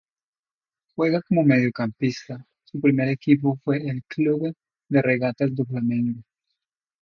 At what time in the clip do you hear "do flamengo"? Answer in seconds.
5.53-6.23